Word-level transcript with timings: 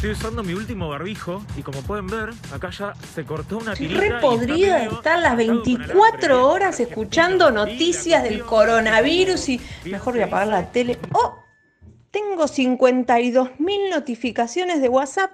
Estoy 0.00 0.12
usando 0.12 0.42
mi 0.42 0.54
último 0.54 0.88
barbijo 0.88 1.42
y 1.58 1.62
como 1.62 1.82
pueden 1.82 2.06
ver, 2.06 2.30
acá 2.54 2.70
ya 2.70 2.94
se 3.14 3.22
cortó 3.26 3.58
una 3.58 3.74
tirita. 3.74 4.00
re 4.00 4.18
podrida 4.18 4.84
estar 4.84 5.20
las 5.20 5.34
atado 5.34 5.36
con 5.36 5.72
alambre. 5.72 5.74
24 5.74 6.48
horas 6.48 6.80
escuchando 6.80 7.50
noticias 7.50 8.22
del 8.22 8.42
coronavirus 8.42 9.50
y 9.50 9.60
mejor 9.84 10.14
voy 10.14 10.22
a 10.22 10.24
apagar 10.24 10.48
la 10.48 10.72
tele. 10.72 10.98
¡Oh! 11.12 11.34
Tengo 12.10 12.44
52.000 12.44 13.90
notificaciones 13.90 14.80
de 14.80 14.88
WhatsApp. 14.88 15.32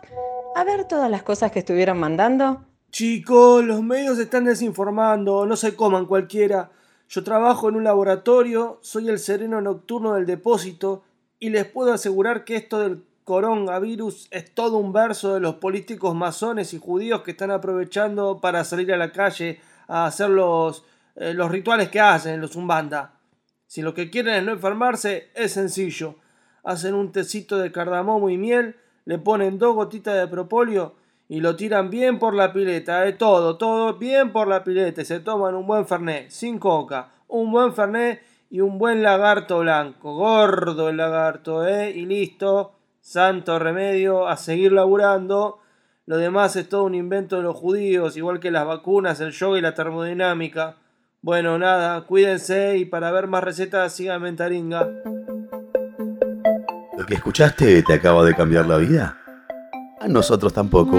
A 0.56 0.64
ver 0.64 0.88
todas 0.88 1.12
las 1.12 1.22
cosas 1.22 1.52
que 1.52 1.60
estuvieron 1.60 2.00
mandando. 2.00 2.64
Chicos, 2.90 3.64
los 3.64 3.84
medios 3.84 4.18
están 4.18 4.46
desinformando, 4.46 5.46
no 5.46 5.54
se 5.54 5.76
coman 5.76 6.06
cualquiera. 6.06 6.72
Yo 7.08 7.22
trabajo 7.22 7.68
en 7.68 7.76
un 7.76 7.84
laboratorio, 7.84 8.80
soy 8.82 9.10
el 9.10 9.20
sereno 9.20 9.60
nocturno 9.60 10.14
del 10.14 10.26
depósito 10.26 11.04
y 11.38 11.50
les 11.50 11.66
puedo 11.66 11.92
asegurar 11.92 12.44
que 12.44 12.56
esto 12.56 12.80
del 12.80 13.04
coronavirus 13.26 14.28
es 14.30 14.54
todo 14.54 14.78
un 14.78 14.92
verso 14.92 15.34
de 15.34 15.40
los 15.40 15.56
políticos 15.56 16.14
masones 16.14 16.72
y 16.72 16.78
judíos 16.78 17.22
que 17.22 17.32
están 17.32 17.50
aprovechando 17.50 18.40
para 18.40 18.62
salir 18.62 18.92
a 18.92 18.96
la 18.96 19.10
calle 19.10 19.60
a 19.88 20.06
hacer 20.06 20.30
los, 20.30 20.84
eh, 21.16 21.34
los 21.34 21.50
rituales 21.50 21.88
que 21.88 21.98
hacen 21.98 22.40
los 22.40 22.54
Umbanda. 22.54 23.14
Si 23.66 23.82
lo 23.82 23.94
que 23.94 24.10
quieren 24.10 24.36
es 24.36 24.44
no 24.44 24.52
enfermarse, 24.52 25.30
es 25.34 25.50
sencillo. 25.50 26.14
Hacen 26.62 26.94
un 26.94 27.10
tecito 27.10 27.58
de 27.58 27.72
cardamomo 27.72 28.30
y 28.30 28.38
miel, 28.38 28.76
le 29.06 29.18
ponen 29.18 29.58
dos 29.58 29.74
gotitas 29.74 30.14
de 30.14 30.28
propóleo 30.28 30.94
y 31.28 31.40
lo 31.40 31.56
tiran 31.56 31.90
bien 31.90 32.20
por 32.20 32.32
la 32.32 32.52
pileta, 32.52 33.00
de 33.00 33.12
todo, 33.12 33.58
todo 33.58 33.94
bien 33.94 34.30
por 34.30 34.46
la 34.46 34.62
pileta. 34.62 35.04
Se 35.04 35.18
toman 35.18 35.56
un 35.56 35.66
buen 35.66 35.84
fernet, 35.88 36.30
sin 36.30 36.60
coca, 36.60 37.10
un 37.26 37.50
buen 37.50 37.74
fernet 37.74 38.22
y 38.50 38.60
un 38.60 38.78
buen 38.78 39.02
lagarto 39.02 39.58
blanco. 39.58 40.14
Gordo 40.14 40.88
el 40.88 40.98
lagarto, 40.98 41.66
¿eh? 41.66 41.90
Y 41.90 42.06
listo. 42.06 42.76
Santo 43.06 43.60
remedio, 43.60 44.26
a 44.26 44.36
seguir 44.36 44.72
laburando. 44.72 45.60
Lo 46.06 46.16
demás 46.16 46.56
es 46.56 46.68
todo 46.68 46.82
un 46.82 46.96
invento 46.96 47.36
de 47.36 47.42
los 47.42 47.54
judíos, 47.54 48.16
igual 48.16 48.40
que 48.40 48.50
las 48.50 48.66
vacunas, 48.66 49.20
el 49.20 49.30
yoga 49.30 49.58
y 49.58 49.60
la 49.60 49.74
termodinámica. 49.74 50.74
Bueno, 51.22 51.56
nada, 51.56 52.00
cuídense 52.00 52.78
y 52.78 52.84
para 52.84 53.12
ver 53.12 53.28
más 53.28 53.44
recetas 53.44 53.92
síganme 53.92 54.30
en 54.30 54.36
Taringa. 54.36 54.88
¿Lo 56.98 57.06
que 57.06 57.14
escuchaste 57.14 57.80
te 57.84 57.94
acaba 57.94 58.24
de 58.24 58.34
cambiar 58.34 58.66
la 58.66 58.78
vida? 58.78 59.16
A 60.00 60.08
nosotros 60.08 60.52
tampoco. 60.52 60.98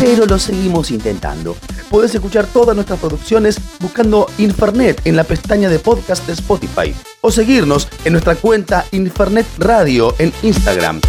Pero 0.00 0.26
lo 0.26 0.40
seguimos 0.40 0.90
intentando. 0.90 1.56
Puedes 1.88 2.12
escuchar 2.16 2.46
todas 2.46 2.74
nuestras 2.74 2.98
producciones 2.98 3.60
buscando 3.78 4.26
Infernet 4.38 5.06
en 5.06 5.14
la 5.14 5.22
pestaña 5.22 5.68
de 5.68 5.78
podcast 5.78 6.26
de 6.26 6.32
Spotify 6.32 6.92
o 7.20 7.30
seguirnos 7.30 7.88
en 8.04 8.14
nuestra 8.14 8.34
cuenta 8.34 8.86
Infernet 8.90 9.46
Radio 9.58 10.16
en 10.18 10.32
Instagram. 10.42 11.00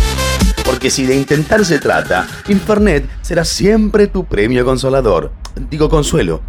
Porque 0.70 0.92
si 0.92 1.03
de 1.08 1.16
intentar 1.16 1.66
se 1.66 1.80
trata, 1.80 2.28
Infernet 2.48 3.03
será 3.23 3.44
siempre 3.44 4.06
tu 4.06 4.25
premio 4.25 4.64
consolador. 4.64 5.31
Digo 5.67 5.89
consuelo. 5.89 6.42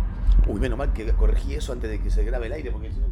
Uy, 0.46 0.60
menos 0.60 0.76
mal 0.76 0.92
que 0.92 1.06
corregí 1.12 1.54
eso 1.54 1.72
antes 1.72 1.88
de 1.88 2.02
que 2.02 2.10
se 2.10 2.22
grabe 2.22 2.48
el 2.48 2.52
aire 2.52 2.70
porque 2.70 2.90
si 2.90 2.98
no... 2.98 3.06